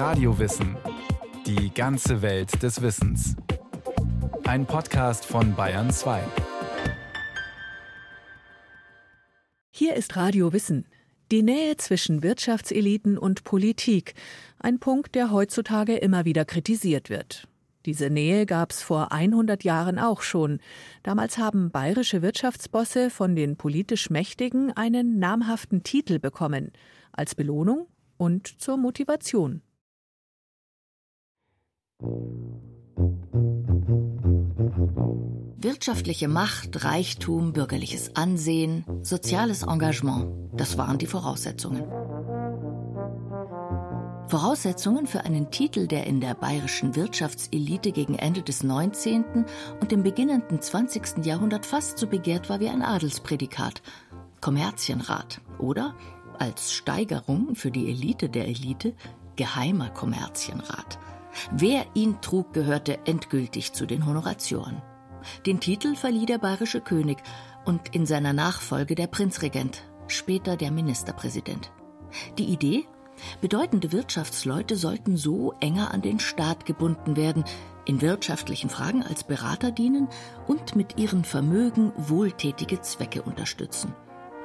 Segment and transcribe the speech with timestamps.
[0.00, 0.78] Radiowissen.
[1.44, 3.36] Die ganze Welt des Wissens.
[4.44, 6.22] Ein Podcast von Bayern 2.
[9.70, 10.88] Hier ist Radio Wissen.
[11.30, 14.14] Die Nähe zwischen Wirtschaftseliten und Politik.
[14.58, 17.46] Ein Punkt, der heutzutage immer wieder kritisiert wird.
[17.84, 20.60] Diese Nähe gab es vor 100 Jahren auch schon.
[21.02, 26.72] Damals haben bayerische Wirtschaftsbosse von den politisch Mächtigen einen namhaften Titel bekommen,
[27.12, 27.86] als Belohnung
[28.16, 29.60] und zur Motivation.
[35.62, 41.84] Wirtschaftliche Macht, Reichtum, bürgerliches Ansehen, soziales Engagement, das waren die Voraussetzungen.
[44.28, 49.44] Voraussetzungen für einen Titel, der in der bayerischen Wirtschaftselite gegen Ende des 19.
[49.80, 51.26] und im beginnenden 20.
[51.26, 53.82] Jahrhundert fast so begehrt war wie ein Adelsprädikat,
[54.40, 55.94] Kommerzienrat oder
[56.38, 58.94] als Steigerung für die Elite der Elite
[59.36, 60.98] Geheimer Kommerzienrat.
[61.52, 64.82] Wer ihn trug, gehörte endgültig zu den Honoratioren.
[65.46, 67.18] Den Titel verlieh der bayerische König
[67.64, 71.72] und in seiner Nachfolge der Prinzregent, später der Ministerpräsident.
[72.38, 72.86] Die Idee
[73.40, 77.44] Bedeutende Wirtschaftsleute sollten so enger an den Staat gebunden werden,
[77.84, 80.08] in wirtschaftlichen Fragen als Berater dienen
[80.46, 83.94] und mit ihren Vermögen wohltätige Zwecke unterstützen.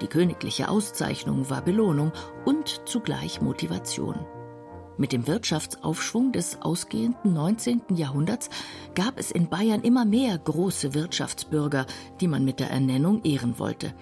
[0.02, 2.12] Die königliche Auszeichnung war Belohnung
[2.44, 4.26] und zugleich Motivation.
[4.98, 7.82] Mit dem Wirtschaftsaufschwung des ausgehenden 19.
[7.96, 8.50] Jahrhunderts
[8.94, 11.86] gab es in Bayern immer mehr große Wirtschaftsbürger,
[12.22, 13.94] die man mit der Ernennung ehren wollte.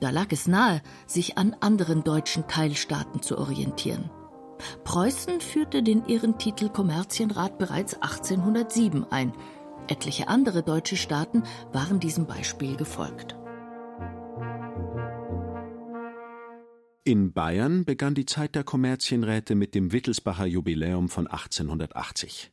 [0.00, 4.10] Da lag es nahe, sich an anderen deutschen Teilstaaten zu orientieren.
[4.84, 9.32] Preußen führte den Ehrentitel Kommerzienrat bereits 1807 ein.
[9.88, 13.36] Etliche andere deutsche Staaten waren diesem Beispiel gefolgt.
[17.06, 22.50] In Bayern begann die Zeit der Kommerzienräte mit dem Wittelsbacher Jubiläum von 1880.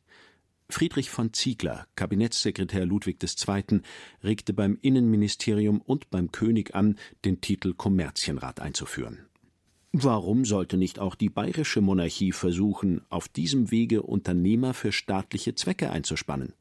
[0.70, 3.80] Friedrich von Ziegler, Kabinettssekretär Ludwig II.,
[4.22, 9.26] regte beim Innenministerium und beim König an, den Titel Kommerzienrat einzuführen.
[9.90, 15.90] Warum sollte nicht auch die bayerische Monarchie versuchen, auf diesem Wege Unternehmer für staatliche Zwecke
[15.90, 16.52] einzuspannen?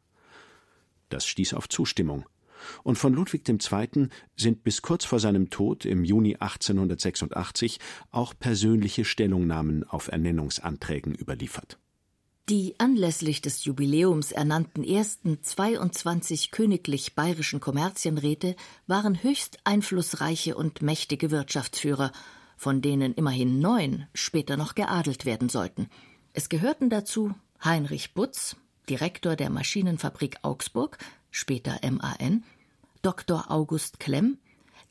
[1.10, 2.26] Das stieß auf Zustimmung.
[2.84, 4.08] Und von Ludwig II.
[4.36, 7.80] sind bis kurz vor seinem Tod im Juni 1886
[8.12, 11.78] auch persönliche Stellungnahmen auf Ernennungsanträgen überliefert.
[12.50, 21.32] Die anlässlich des Jubiläums ernannten ersten 22 königlich bayerischen Kommerzienräte waren höchst einflussreiche und mächtige
[21.32, 22.12] Wirtschaftsführer
[22.64, 25.90] von denen immerhin neun später noch geadelt werden sollten.
[26.32, 28.56] Es gehörten dazu Heinrich Butz,
[28.90, 30.98] Direktor der Maschinenfabrik Augsburg,
[31.34, 32.44] später MAN,
[33.02, 33.52] Dr.
[33.52, 34.38] August Klemm,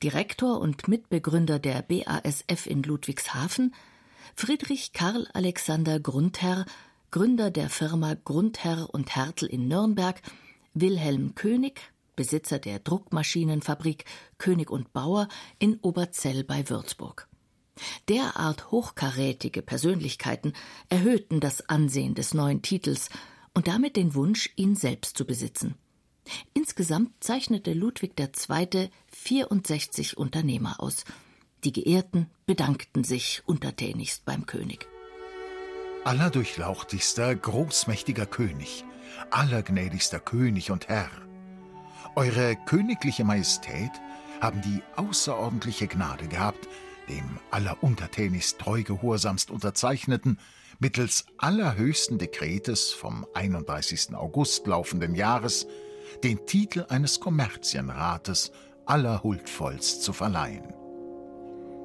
[0.02, 3.74] Direktor und Mitbegründer der BASF in Ludwigshafen,
[4.34, 6.66] Friedrich Karl Alexander Grundherr,
[7.10, 10.20] Gründer der Firma Grundherr und Hertel in Nürnberg,
[10.74, 14.04] Wilhelm König, Besitzer der Druckmaschinenfabrik
[14.38, 17.28] König und Bauer in Oberzell bei Würzburg.
[18.08, 20.52] Derart hochkarätige Persönlichkeiten
[20.88, 23.08] erhöhten das Ansehen des neuen Titels
[23.54, 25.76] und damit den Wunsch, ihn selbst zu besitzen.
[26.54, 28.90] Insgesamt zeichnete Ludwig II.
[29.10, 31.04] 64 Unternehmer aus.
[31.64, 34.88] Die Geehrten bedankten sich untertänigst beim König.
[36.04, 38.84] Allerdurchlauchtigster, großmächtiger König,
[39.30, 41.10] allergnädigster König und Herr,
[42.14, 43.90] Eure königliche Majestät
[44.42, 46.68] haben die außerordentliche Gnade gehabt,
[47.08, 50.38] dem alleruntertänigst treugehorsamst unterzeichneten,
[50.78, 54.14] mittels allerhöchsten Dekretes vom 31.
[54.14, 55.66] August laufenden Jahres
[56.22, 58.52] den Titel eines Kommerzienrates
[58.86, 60.74] allerhuldvollst zu verleihen.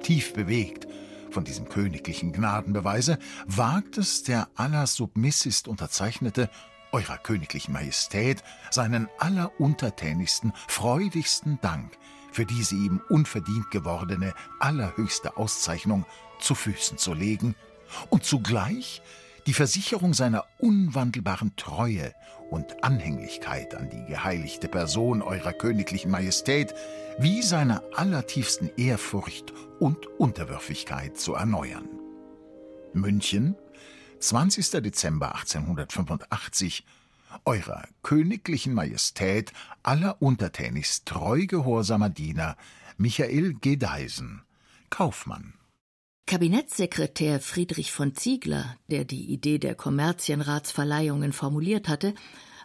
[0.01, 0.87] Tief bewegt
[1.31, 6.49] von diesem königlichen Gnadenbeweise wagt es der allersubmissist Unterzeichnete,
[6.91, 11.97] Eurer königlichen Majestät, seinen alleruntertänigsten, freudigsten Dank
[12.31, 16.05] für diese ihm unverdient gewordene allerhöchste Auszeichnung
[16.39, 17.55] zu Füßen zu legen
[18.09, 19.01] und zugleich
[19.47, 22.13] die Versicherung seiner unwandelbaren Treue
[22.51, 26.75] und Anhänglichkeit an die geheiligte Person eurer königlichen Majestät
[27.17, 31.87] wie seiner allertiefsten Ehrfurcht und Unterwürfigkeit zu erneuern.
[32.93, 33.55] München,
[34.19, 34.69] 20.
[34.81, 36.85] Dezember 1885
[37.45, 39.53] Eurer königlichen Majestät
[39.83, 42.57] alleruntertänigst treu gehorsamer Diener
[42.97, 44.41] Michael Gedeisen,
[44.89, 45.56] Kaufmann.
[46.27, 52.13] Kabinettssekretär Friedrich von Ziegler, der die Idee der Kommerzienratsverleihungen formuliert hatte,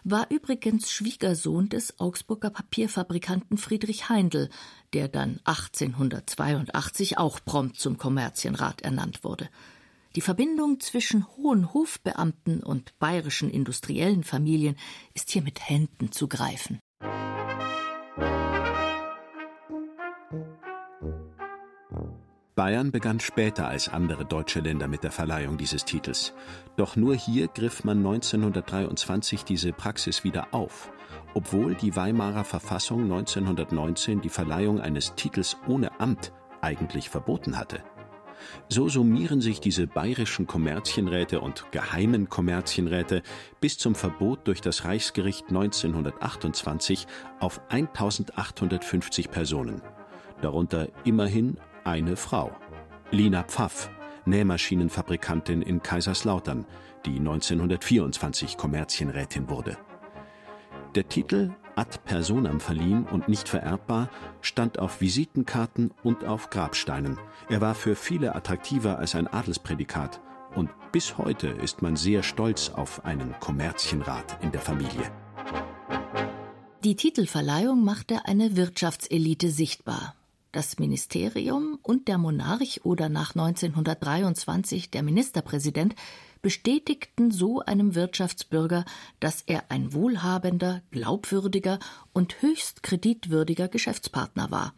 [0.03, 4.49] war übrigens Schwiegersohn des Augsburger Papierfabrikanten Friedrich Heindl,
[4.91, 9.47] der dann 1882 auch prompt zum Kommerzienrat ernannt wurde.
[10.17, 14.75] Die Verbindung zwischen hohen Hofbeamten und bayerischen industriellen Familien
[15.13, 16.79] ist hier mit Händen zu greifen.
[22.55, 26.33] Bayern begann später als andere deutsche Länder mit der Verleihung dieses Titels.
[26.75, 30.91] Doch nur hier griff man 1923 diese Praxis wieder auf,
[31.33, 37.83] obwohl die Weimarer Verfassung 1919 die Verleihung eines Titels ohne Amt eigentlich verboten hatte.
[38.69, 43.23] So summieren sich diese bayerischen Kommerzienräte und geheimen Kommerzienräte
[43.61, 47.07] bis zum Verbot durch das Reichsgericht 1928
[47.39, 49.81] auf 1850 Personen,
[50.41, 52.51] darunter immerhin eine Frau.
[53.11, 53.89] Lina Pfaff,
[54.25, 56.65] Nähmaschinenfabrikantin in Kaiserslautern,
[57.05, 59.77] die 1924 Kommerzienrätin wurde.
[60.95, 64.09] Der Titel ad personam verliehen und nicht vererbbar
[64.41, 67.17] stand auf Visitenkarten und auf Grabsteinen.
[67.49, 70.21] Er war für viele attraktiver als ein Adelsprädikat
[70.55, 75.11] und bis heute ist man sehr stolz auf einen Kommerzienrat in der Familie.
[76.83, 80.15] Die Titelverleihung machte eine Wirtschaftselite sichtbar
[80.53, 85.95] das Ministerium und der Monarch oder nach 1923 der Ministerpräsident
[86.41, 88.85] bestätigten so einem Wirtschaftsbürger,
[89.19, 91.79] dass er ein wohlhabender, glaubwürdiger
[92.13, 94.73] und höchst kreditwürdiger Geschäftspartner war.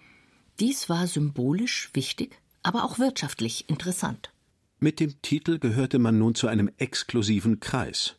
[0.60, 4.32] Dies war symbolisch wichtig, aber auch wirtschaftlich interessant.
[4.80, 8.16] Mit dem Titel gehörte man nun zu einem exklusiven Kreis.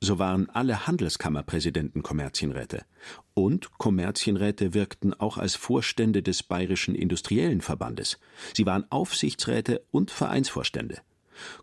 [0.00, 2.84] So waren alle Handelskammerpräsidenten Kommerzienräte.
[3.34, 8.18] Und Kommerzienräte wirkten auch als Vorstände des Bayerischen Industriellen Verbandes.
[8.54, 10.98] Sie waren Aufsichtsräte und Vereinsvorstände.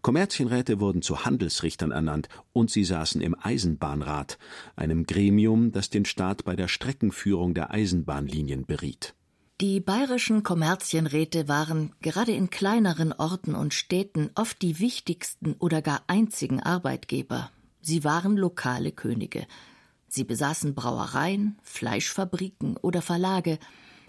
[0.01, 4.37] Kommerzienräte wurden zu Handelsrichtern ernannt und sie saßen im Eisenbahnrat,
[4.75, 9.15] einem Gremium, das den Staat bei der Streckenführung der Eisenbahnlinien beriet.
[9.61, 16.01] Die bayerischen Kommerzienräte waren gerade in kleineren Orten und Städten oft die wichtigsten oder gar
[16.07, 17.51] einzigen Arbeitgeber.
[17.81, 19.45] Sie waren lokale Könige.
[20.07, 23.59] Sie besaßen Brauereien, Fleischfabriken oder Verlage,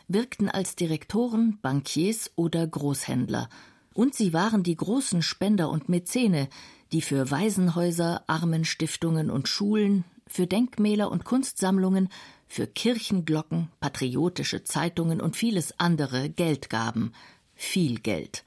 [0.09, 3.49] wirkten als Direktoren, Bankiers oder Großhändler.
[3.95, 6.49] Und sie waren die großen Spender und Mäzene,
[6.93, 12.09] die für Waisenhäuser, Armenstiftungen und Schulen, für Denkmäler und Kunstsammlungen,
[12.49, 17.13] für Kirchenglocken, patriotische Zeitungen und vieles andere Geld gaben.
[17.55, 18.45] Viel Geld.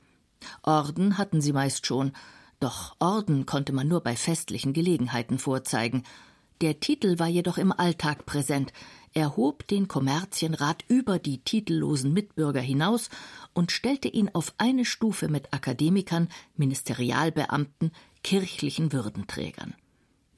[0.62, 2.12] Orden hatten sie meist schon,
[2.66, 6.02] doch Orden konnte man nur bei festlichen Gelegenheiten vorzeigen.
[6.62, 8.74] Der Titel war jedoch im Alltag präsent.
[9.14, 13.12] Er hob den Kommerzienrat über die titellosen Mitbürger hinaus
[13.54, 16.28] und stellte ihn auf eine Stufe mit Akademikern,
[16.58, 17.92] Ministerialbeamten,
[18.24, 19.76] kirchlichen Würdenträgern.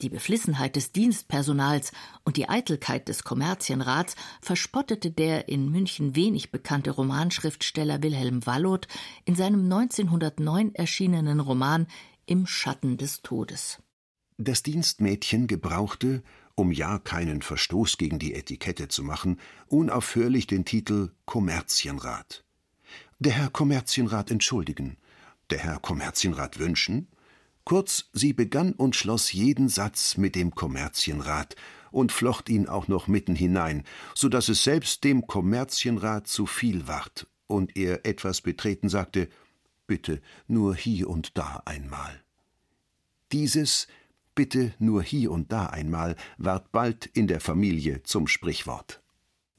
[0.01, 1.91] Die Beflissenheit des Dienstpersonals
[2.23, 8.87] und die Eitelkeit des Kommerzienrats verspottete der in München wenig bekannte Romanschriftsteller Wilhelm Walloth
[9.25, 11.87] in seinem 1909 erschienenen Roman
[12.29, 13.81] Im Schatten des Todes.
[14.37, 16.23] Das Dienstmädchen gebrauchte,
[16.55, 22.43] um ja keinen Verstoß gegen die Etikette zu machen, unaufhörlich den Titel Kommerzienrat.
[23.19, 24.97] Der Herr Kommerzienrat entschuldigen,
[25.51, 27.07] der Herr Kommerzienrat wünschen,
[27.63, 31.55] Kurz, sie begann und schloss jeden Satz mit dem Kommerzienrat
[31.91, 33.85] und flocht ihn auch noch mitten hinein,
[34.15, 39.29] so dass es selbst dem Kommerzienrat zu viel ward und er etwas betreten sagte:
[39.87, 42.21] Bitte nur hier und da einmal.
[43.31, 43.87] Dieses
[44.35, 49.01] Bitte nur hier und da einmal ward bald in der Familie zum Sprichwort.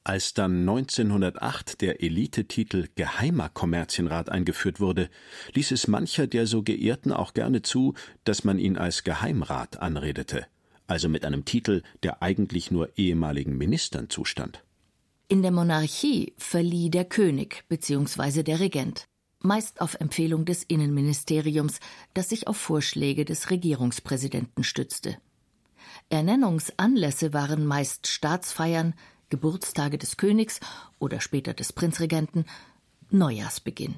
[0.05, 5.11] Als dann 1908 der Elitetitel Geheimer Kommerzienrat eingeführt wurde,
[5.53, 7.95] ließ es mancher der so Geehrten auch gerne zu,
[8.25, 10.47] dass man ihn als Geheimrat anredete,
[10.87, 14.63] also mit einem Titel, der eigentlich nur ehemaligen Ministern zustand.
[15.27, 18.43] In der Monarchie verlieh der König bzw.
[18.43, 19.09] der Regent,
[19.41, 21.81] meist auf Empfehlung des Innenministeriums,
[22.15, 25.19] das sich auf Vorschläge des Regierungspräsidenten stützte.
[26.11, 28.95] Ernennungsanlässe waren meist Staatsfeiern,
[29.31, 30.61] Geburtstage des Königs
[30.99, 32.47] oder später des Prinzregenten,
[33.11, 33.97] Neujahrsbeginn.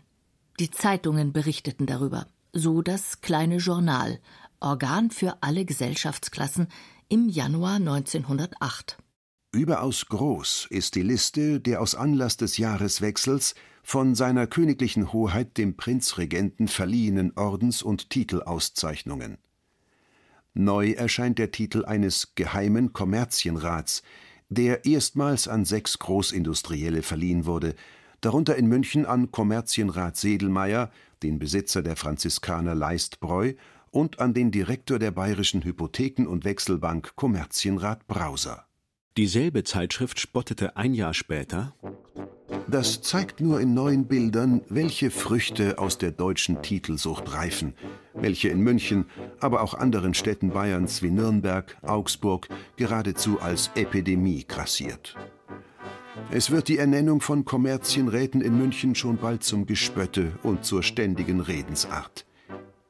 [0.59, 4.19] Die Zeitungen berichteten darüber, so das kleine Journal,
[4.61, 6.69] Organ für alle Gesellschaftsklassen,
[7.09, 8.99] im Januar 1908.
[9.53, 15.77] Überaus groß ist die Liste der aus Anlass des Jahreswechsels von seiner königlichen Hoheit dem
[15.77, 19.39] Prinzregenten verliehenen Ordens- und Titelauszeichnungen.
[20.55, 24.05] Neu erscheint der Titel eines geheimen Kommerzienrats,
[24.51, 27.75] der erstmals an sechs Großindustrielle verliehen wurde,
[28.21, 30.93] darunter in München an Kommerzienrat Sedelmeier,
[31.25, 33.55] den Besitzer der Franziskaner Leistbräu,
[33.91, 38.70] und an den Direktor der Bayerischen Hypotheken- und Wechselbank Kommerzienrat Brauser.
[39.17, 41.75] Dieselbe Zeitschrift spottete ein Jahr später
[42.69, 47.75] Das zeigt nur in neuen Bildern, welche Früchte aus der deutschen Titelsucht reifen,
[48.15, 49.07] welche in München,
[49.41, 55.17] aber auch anderen Städten Bayerns wie Nürnberg, Augsburg geradezu als Epidemie grassiert.
[56.31, 61.41] Es wird die Ernennung von Kommerzienräten in München schon bald zum Gespötte und zur ständigen
[61.41, 62.25] Redensart.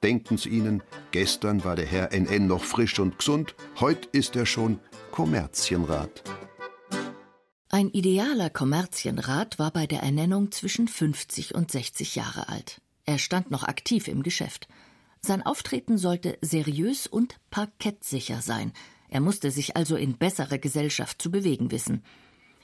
[0.03, 4.47] Denken Sie Ihnen, gestern war der Herr NN noch frisch und gesund, heute ist er
[4.47, 4.79] schon
[5.11, 6.23] Kommerzienrat.
[7.69, 12.81] Ein idealer Kommerzienrat war bei der Ernennung zwischen 50 und 60 Jahre alt.
[13.07, 14.69] Er stand noch aktiv im Geschäft.
[15.21, 18.73] Sein Auftreten sollte seriös und parkettsicher sein.
[19.09, 22.05] Er musste sich also in bessere Gesellschaft zu bewegen wissen.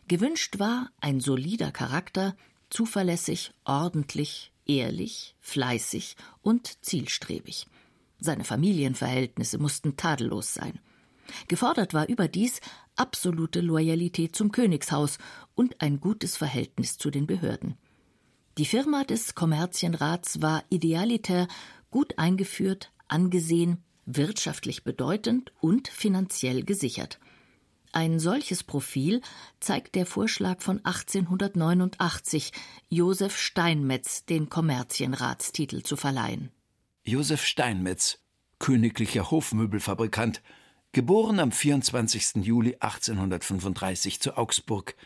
[0.07, 2.37] Gewünscht war ein solider Charakter,
[2.71, 7.67] zuverlässig, ordentlich, ehrlich, fleißig und zielstrebig.
[8.21, 10.79] Seine Familienverhältnisse mussten tadellos sein.
[11.49, 12.61] Gefordert war überdies
[12.97, 15.19] absolute Loyalität zum Königshaus
[15.55, 17.77] und ein gutes Verhältnis zu den Behörden.
[18.59, 21.47] Die Firma des Kommerzienrats war idealitär,
[21.91, 27.19] gut eingeführt, angesehen, wirtschaftlich bedeutend und finanziell gesichert.
[27.93, 29.23] Ein solches Profil
[29.61, 32.53] zeigt der Vorschlag von 1889,
[32.89, 36.51] Josef Steinmetz den Kommerzienratstitel zu verleihen.
[37.05, 38.19] Josef Steinmetz,
[38.59, 40.43] königlicher Hofmöbelfabrikant,
[40.97, 42.37] Geboren am 24.
[42.37, 44.97] Juli 1835 zu Augsburg.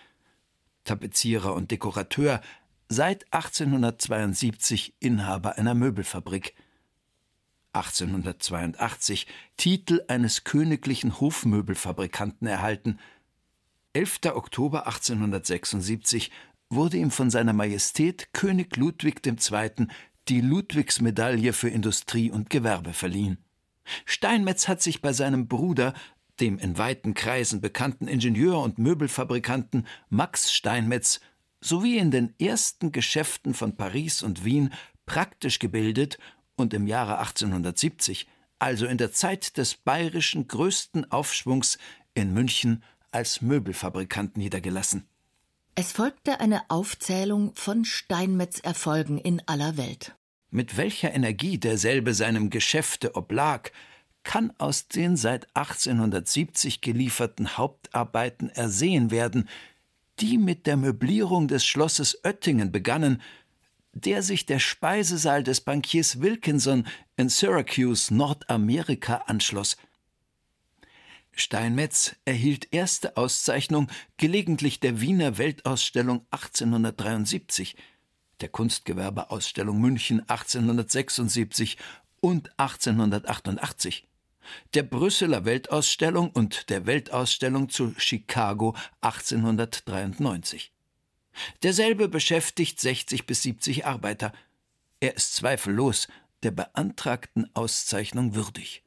[0.85, 2.41] Tapezierer und Dekorateur,
[2.89, 6.55] seit 1872 Inhaber einer Möbelfabrik.
[7.73, 13.01] 1882 Titel eines königlichen Hofmöbelfabrikanten erhalten.
[13.93, 14.27] 11.
[14.27, 16.31] Oktober 1876
[16.69, 19.89] wurde ihm von seiner Majestät König Ludwig II.
[20.29, 23.45] die Ludwigsmedaille für Industrie und Gewerbe verliehen.
[24.05, 25.95] Steinmetz hat sich bei seinem Bruder,
[26.41, 31.21] dem in weiten Kreisen bekannten Ingenieur und Möbelfabrikanten Max Steinmetz,
[31.61, 34.73] sowie in den ersten Geschäften von Paris und Wien
[35.07, 36.19] praktisch gebildet
[36.57, 38.27] und im Jahre 1870,
[38.59, 41.79] also in der Zeit des bayerischen größten Aufschwungs,
[42.15, 42.83] in München
[43.13, 45.07] als Möbelfabrikant niedergelassen.
[45.75, 50.15] Es folgte eine Aufzählung von Steinmetz Erfolgen in aller Welt.
[50.51, 53.71] Mit welcher Energie derselbe seinem Geschäfte oblag,
[54.25, 59.49] kann aus den seit 1870 gelieferten Hauptarbeiten ersehen werden,
[60.19, 63.23] die mit der Möblierung des Schlosses Oettingen begannen,
[63.93, 69.77] der sich der Speisesaal des Bankiers Wilkinson in Syracuse, Nordamerika, anschloss.
[71.33, 77.77] Steinmetz erhielt erste Auszeichnung gelegentlich der Wiener Weltausstellung 1873
[78.41, 81.77] der Kunstgewerbeausstellung München 1876
[82.21, 84.07] und 1888,
[84.75, 90.73] der Brüsseler Weltausstellung und der Weltausstellung zu Chicago 1893.
[91.63, 94.33] Derselbe beschäftigt 60 bis 70 Arbeiter.
[95.01, 96.09] Er ist zweifellos
[96.43, 98.83] der beantragten Auszeichnung würdig.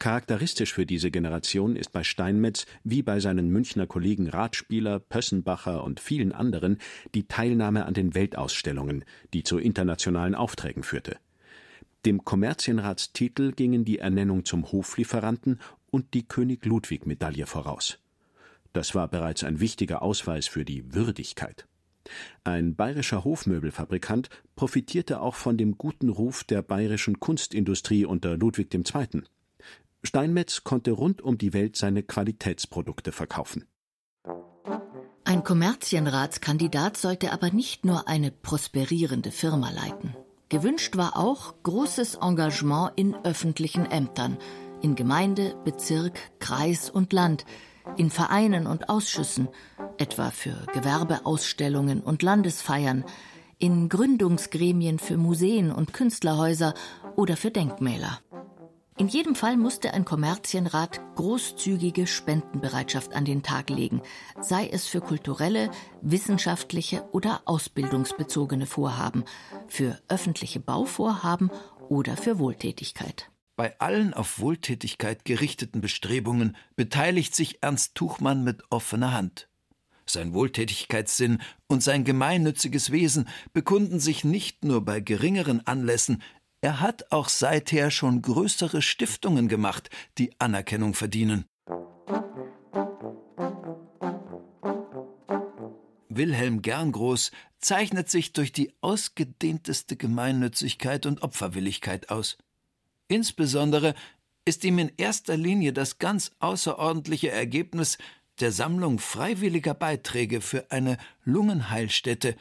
[0.00, 6.00] Charakteristisch für diese Generation ist bei Steinmetz wie bei seinen Münchner Kollegen Ratspieler, Pössenbacher und
[6.00, 6.78] vielen anderen
[7.14, 9.04] die Teilnahme an den Weltausstellungen,
[9.34, 11.18] die zu internationalen Aufträgen führte.
[12.06, 17.98] Dem Kommerzienratstitel gingen die Ernennung zum Hoflieferanten und die König Ludwig Medaille voraus.
[18.72, 21.66] Das war bereits ein wichtiger Ausweis für die Würdigkeit.
[22.42, 29.24] Ein bayerischer Hofmöbelfabrikant profitierte auch von dem guten Ruf der bayerischen Kunstindustrie unter Ludwig II.
[30.02, 33.66] Steinmetz konnte rund um die Welt seine Qualitätsprodukte verkaufen.
[35.24, 40.16] Ein Kommerzienratskandidat sollte aber nicht nur eine prosperierende Firma leiten.
[40.48, 44.38] Gewünscht war auch großes Engagement in öffentlichen Ämtern,
[44.82, 47.44] in Gemeinde, Bezirk, Kreis und Land,
[47.96, 49.48] in Vereinen und Ausschüssen,
[49.98, 53.04] etwa für Gewerbeausstellungen und Landesfeiern,
[53.58, 56.74] in Gründungsgremien für Museen und Künstlerhäuser
[57.14, 58.18] oder für Denkmäler.
[59.00, 64.02] In jedem Fall musste ein Kommerzienrat großzügige Spendenbereitschaft an den Tag legen,
[64.42, 65.70] sei es für kulturelle,
[66.02, 69.24] wissenschaftliche oder ausbildungsbezogene Vorhaben,
[69.68, 71.50] für öffentliche Bauvorhaben
[71.88, 73.30] oder für Wohltätigkeit.
[73.56, 79.48] Bei allen auf Wohltätigkeit gerichteten Bestrebungen beteiligt sich Ernst Tuchmann mit offener Hand.
[80.04, 86.20] Sein Wohltätigkeitssinn und sein gemeinnütziges Wesen bekunden sich nicht nur bei geringeren Anlässen,
[86.60, 91.44] er hat auch seither schon größere Stiftungen gemacht, die Anerkennung verdienen.
[96.08, 102.36] Wilhelm Gerngroß zeichnet sich durch die ausgedehnteste Gemeinnützigkeit und Opferwilligkeit aus.
[103.08, 103.94] Insbesondere
[104.44, 107.96] ist ihm in erster Linie das ganz außerordentliche Ergebnis
[108.40, 112.36] der Sammlung freiwilliger Beiträge für eine Lungenheilstätte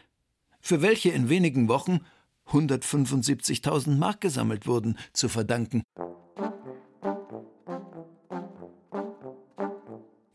[0.62, 2.02] für welche in wenigen Wochen
[2.52, 5.84] 175.000 Mark gesammelt wurden, zu verdanken.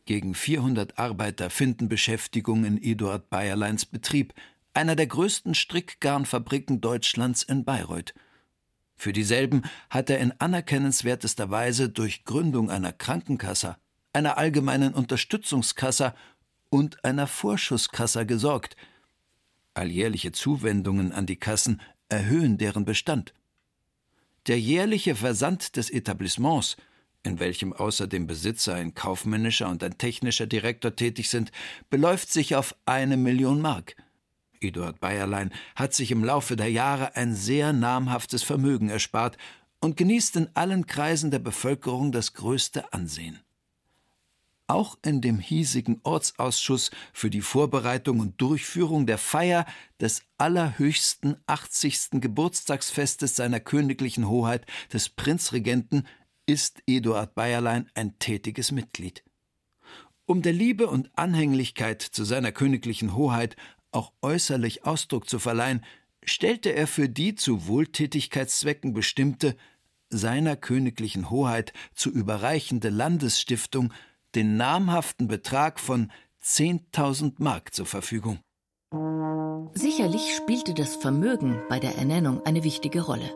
[0.06, 4.34] Gegen 400 Arbeiter finden Beschäftigung in Eduard Bayerleins Betrieb,
[4.74, 8.14] einer der größten Strickgarnfabriken Deutschlands in Bayreuth.
[8.96, 13.76] Für dieselben hat er in anerkennenswertester Weise durch Gründung einer Krankenkasse,
[14.12, 16.14] einer allgemeinen Unterstützungskasse
[16.70, 18.76] und einer Vorschusskasse gesorgt.
[19.74, 23.34] Alljährliche Zuwendungen an die Kassen erhöhen deren Bestand.
[24.46, 26.76] Der jährliche Versand des Etablissements,
[27.22, 31.50] in welchem außer dem Besitzer ein kaufmännischer und ein technischer Direktor tätig sind,
[31.88, 33.96] beläuft sich auf eine Million Mark.
[34.60, 39.38] Eduard Bayerlein hat sich im Laufe der Jahre ein sehr namhaftes Vermögen erspart
[39.80, 43.40] und genießt in allen Kreisen der Bevölkerung das größte Ansehen.
[44.66, 49.66] Auch in dem hiesigen Ortsausschuss für die Vorbereitung und Durchführung der Feier
[50.00, 52.12] des allerhöchsten 80.
[52.12, 56.06] Geburtstagsfestes seiner königlichen Hoheit des Prinzregenten
[56.46, 59.22] ist Eduard Bayerlein ein tätiges Mitglied.
[60.24, 63.56] Um der Liebe und Anhänglichkeit zu seiner königlichen Hoheit
[63.90, 65.84] auch äußerlich Ausdruck zu verleihen,
[66.24, 69.56] stellte er für die zu Wohltätigkeitszwecken bestimmte,
[70.08, 73.92] seiner königlichen Hoheit zu überreichende Landesstiftung
[74.34, 76.10] den namhaften Betrag von
[76.42, 78.38] 10.000 Mark zur Verfügung.
[79.74, 83.30] Sicherlich spielte das Vermögen bei der Ernennung eine wichtige Rolle.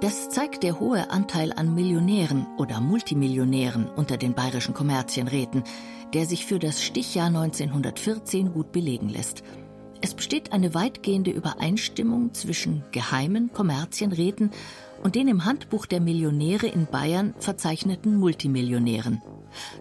[0.00, 5.64] Das zeigt der hohe Anteil an Millionären oder Multimillionären unter den bayerischen Kommerzienräten,
[6.12, 9.42] der sich für das Stichjahr 1914 gut belegen lässt–
[10.04, 14.50] es besteht eine weitgehende Übereinstimmung zwischen geheimen Kommerzienräten
[15.04, 19.22] und den im Handbuch der Millionäre in Bayern verzeichneten Multimillionären.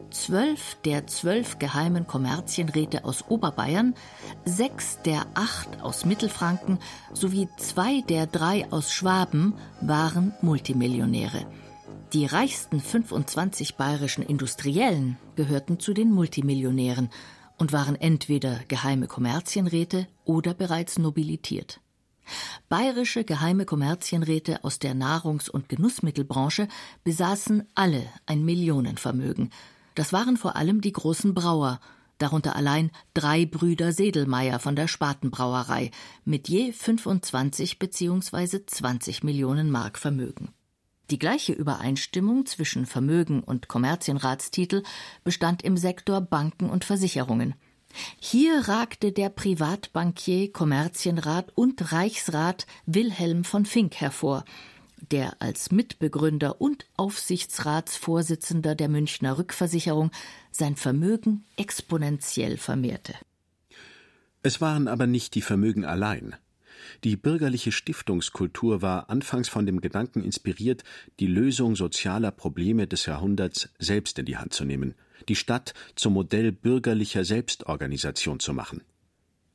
[0.09, 3.95] Zwölf der zwölf geheimen Kommerzienräte aus Oberbayern,
[4.45, 6.79] sechs der acht aus Mittelfranken
[7.13, 11.45] sowie zwei der drei aus Schwaben waren Multimillionäre.
[12.13, 17.09] Die reichsten 25 bayerischen Industriellen gehörten zu den Multimillionären
[17.57, 21.79] und waren entweder geheime Kommerzienräte oder bereits nobilitiert.
[22.69, 26.67] Bayerische geheime Kommerzienräte aus der Nahrungs- und Genussmittelbranche
[27.03, 29.51] besaßen alle ein Millionenvermögen.
[29.95, 31.79] Das waren vor allem die großen Brauer,
[32.17, 35.91] darunter allein drei Brüder Sedelmeier von der Spatenbrauerei
[36.23, 38.65] mit je 25 bzw.
[38.65, 40.53] 20 Millionen Mark Vermögen.
[41.09, 44.83] Die gleiche Übereinstimmung zwischen Vermögen und Kommerzienratstitel
[45.25, 47.55] bestand im Sektor Banken und Versicherungen.
[48.19, 54.45] Hier ragte der Privatbankier, Kommerzienrat und Reichsrat Wilhelm von Fink hervor,
[55.11, 60.11] der als Mitbegründer und Aufsichtsratsvorsitzender der Münchner Rückversicherung
[60.51, 63.15] sein Vermögen exponentiell vermehrte.
[64.43, 66.35] Es waren aber nicht die Vermögen allein.
[67.03, 70.83] Die bürgerliche Stiftungskultur war anfangs von dem Gedanken inspiriert,
[71.19, 74.95] die Lösung sozialer Probleme des Jahrhunderts selbst in die Hand zu nehmen,
[75.29, 78.81] die Stadt zum Modell bürgerlicher Selbstorganisation zu machen.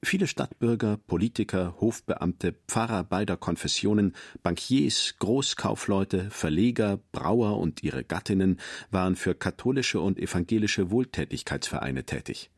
[0.03, 9.17] Viele Stadtbürger, Politiker, Hofbeamte, Pfarrer beider Konfessionen, Bankiers, Großkaufleute, Verleger, Brauer und ihre Gattinnen waren
[9.17, 12.51] für katholische und evangelische Wohltätigkeitsvereine tätig.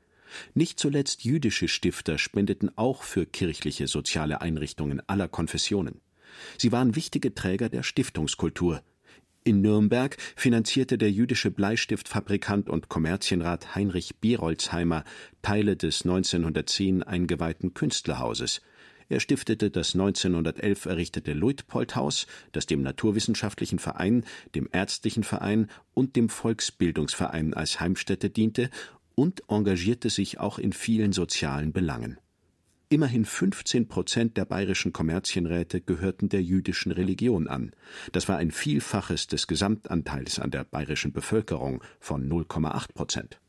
[0.55, 6.01] Nicht zuletzt jüdische Stifter spendeten auch für kirchliche soziale Einrichtungen aller Konfessionen.
[6.59, 8.83] Sie waren wichtige Träger der Stiftungskultur.
[9.49, 15.05] In Nürnberg finanzierte der jüdische Bleistiftfabrikant und Kommerzienrat Heinrich Berolzheimer
[15.41, 18.61] Teile des 1910 eingeweihten Künstlerhauses.
[19.09, 26.29] Er stiftete das 1911 errichtete Luitpoldhaus, das dem Naturwissenschaftlichen Verein, dem Ärztlichen Verein und dem
[26.29, 28.69] Volksbildungsverein als Heimstätte diente
[29.15, 32.19] und engagierte sich auch in vielen sozialen Belangen.
[32.90, 37.72] Immerhin 15 Prozent der bayerischen Kommerzienräte gehörten der jüdischen Religion an.
[38.12, 43.40] Das war ein Vielfaches des Gesamtanteils an der bayerischen Bevölkerung von 0,8 Prozent.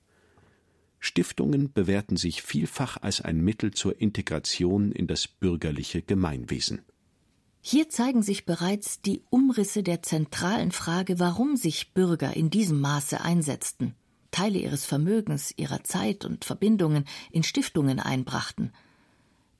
[0.99, 6.81] Stiftungen bewährten sich vielfach als ein Mittel zur Integration in das bürgerliche Gemeinwesen.
[7.61, 13.21] Hier zeigen sich bereits die Umrisse der zentralen Frage, warum sich Bürger in diesem Maße
[13.21, 13.95] einsetzten.
[14.31, 18.73] Teile ihres Vermögens, ihrer Zeit und Verbindungen in Stiftungen einbrachten.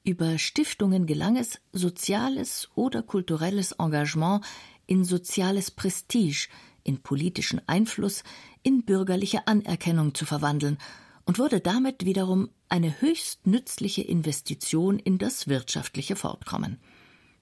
[0.04, 4.46] Über Stiftungen gelang es, soziales oder kulturelles Engagement
[4.88, 6.48] in soziales Prestige,
[6.84, 8.24] in politischen Einfluss,
[8.64, 10.78] in bürgerliche Anerkennung zu verwandeln
[11.26, 16.80] und wurde damit wiederum eine höchst nützliche Investition in das wirtschaftliche Fortkommen.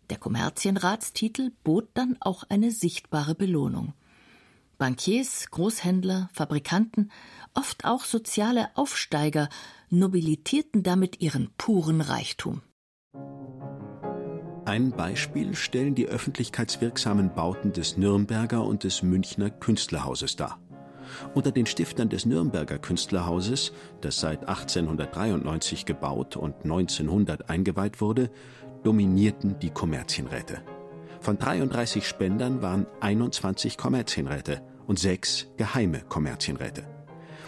[0.10, 3.94] Der Kommerzienratstitel bot dann auch eine sichtbare Belohnung.
[4.78, 7.12] Bankiers, Großhändler, Fabrikanten,
[7.54, 9.50] oft auch soziale Aufsteiger
[9.90, 12.62] nobilitierten damit ihren puren Reichtum.
[14.66, 20.60] Ein Beispiel stellen die öffentlichkeitswirksamen Bauten des Nürnberger und des Münchner Künstlerhauses dar.
[21.34, 23.72] Unter den Stiftern des Nürnberger Künstlerhauses,
[24.02, 28.30] das seit 1893 gebaut und 1900 eingeweiht wurde,
[28.84, 30.62] dominierten die Kommerzienräte.
[31.22, 36.97] Von 33 Spendern waren 21 Kommerzienräte und sechs geheime Kommerzienräte.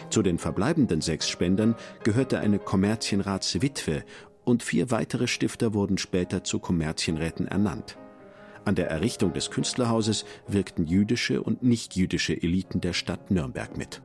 [0.09, 4.03] Zu den verbleibenden sechs Spendern gehörte eine Kommerzienratswitwe
[4.43, 7.97] und vier weitere Stifter wurden später zu Kommerzienräten ernannt.
[8.65, 14.01] An der Errichtung des Künstlerhauses wirkten jüdische und nichtjüdische Eliten der Stadt Nürnberg mit.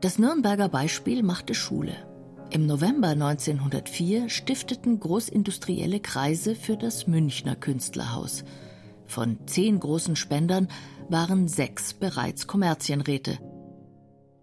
[0.00, 1.94] Das Nürnberger Beispiel machte Schule.
[2.50, 8.44] Im November 1904 stifteten großindustrielle Kreise für das Münchner Künstlerhaus.
[9.06, 10.68] Von zehn großen Spendern
[11.08, 13.38] waren sechs bereits Kommerzienräte.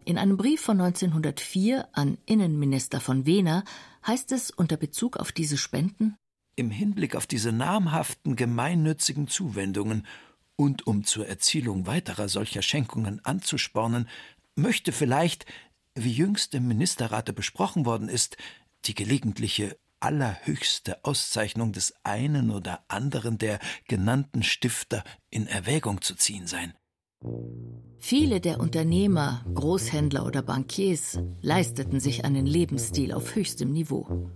[0.07, 3.65] In einem Brief von 1904 an Innenminister von Wehner
[4.05, 6.15] heißt es unter Bezug auf diese Spenden
[6.55, 10.07] Im Hinblick auf diese namhaften gemeinnützigen Zuwendungen
[10.55, 14.07] und um zur Erzielung weiterer solcher Schenkungen anzuspornen,
[14.55, 15.45] möchte vielleicht,
[15.93, 18.37] wie jüngst im Ministerrate besprochen worden ist,
[18.85, 26.47] die gelegentliche allerhöchste Auszeichnung des einen oder anderen der genannten Stifter in Erwägung zu ziehen
[26.47, 26.75] sein.
[27.99, 34.29] Viele der Unternehmer, Großhändler oder Bankiers leisteten sich einen Lebensstil auf höchstem Niveau.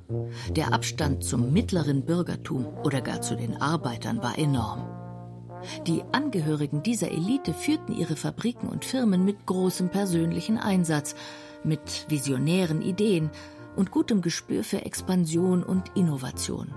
[0.50, 4.88] Der Abstand zum mittleren Bürgertum oder gar zu den Arbeitern war enorm.
[5.86, 11.16] Die Angehörigen dieser Elite führten ihre Fabriken und Firmen mit großem persönlichen Einsatz,
[11.64, 13.30] mit visionären Ideen
[13.76, 16.74] und gutem Gespür für Expansion und Innovation.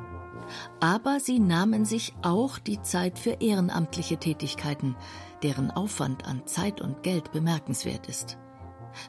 [0.81, 4.97] Aber sie nahmen sich auch die Zeit für ehrenamtliche Tätigkeiten,
[5.43, 8.39] deren Aufwand an Zeit und Geld bemerkenswert ist.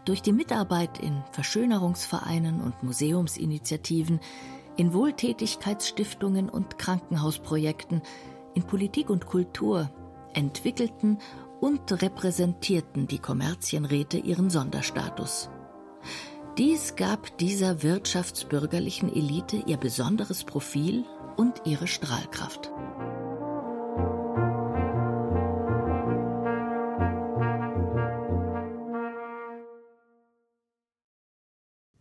[0.04, 4.20] Durch die Mitarbeit in Verschönerungsvereinen und Museumsinitiativen,
[4.78, 8.02] in Wohltätigkeitsstiftungen und Krankenhausprojekten,
[8.54, 9.90] in Politik und Kultur
[10.34, 11.20] entwickelten
[11.62, 15.50] und repräsentierten die Kommerzienräte ihren Sonderstatus.
[16.58, 21.04] Dies gab dieser wirtschaftsbürgerlichen Elite ihr besonderes Profil
[21.36, 22.72] und ihre Strahlkraft.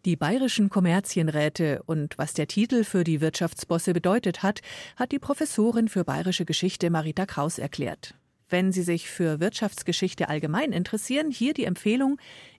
[0.05, 4.61] Die bayerischen Kommerzienräte und was der Titel für die Wirtschaftsbosse bedeutet hat,
[4.97, 8.14] hat die Professorin für bayerische Geschichte Marita Kraus erklärt.
[8.51, 12.18] Wenn Sie sich für Wirtschaftsgeschichte allgemein interessieren, hier die Empfehlung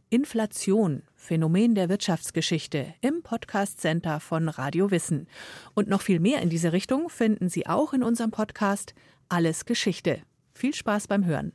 [0.09, 5.27] Inflation, Phänomen der Wirtschaftsgeschichte im Podcast Center von Radio Wissen.
[5.73, 8.93] Und noch viel mehr in diese Richtung finden Sie auch in unserem Podcast
[9.29, 10.21] Alles Geschichte.
[10.53, 11.53] Viel Spaß beim Hören.